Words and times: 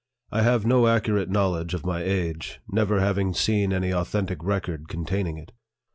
I 0.31 0.41
have 0.41 0.65
no 0.65 0.87
accurate 0.87 1.29
knowledge 1.29 1.75
of 1.75 1.85
my 1.85 2.01
age, 2.01 2.59
never 2.67 2.99
having 2.99 3.35
seen 3.35 3.71
any 3.71 3.91
authentic 3.93 4.43
record 4.43 4.87
containing 4.87 5.37
it. 5.37 5.51